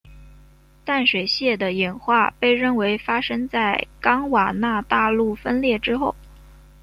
[0.83, 6.15] 淡水蟹的演化被认为发生在冈瓦纳大陆分裂之后。